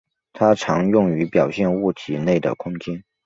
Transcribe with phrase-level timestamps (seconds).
[0.33, 3.03] 它常用于表现物体内的空间。